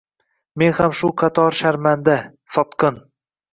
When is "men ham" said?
0.61-0.95